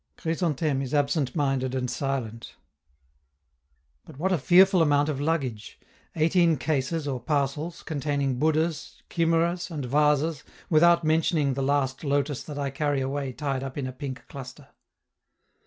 [0.17, 2.55] Chrysantheme is absent minded and silent.
[4.03, 5.79] But what a fearful amount of luggage!
[6.15, 12.57] Eighteen cases or parcels, containing Buddhas, chimeras, and vases, without mentioning the last lotus that
[12.57, 14.69] I carry away tied up in a pink cluster.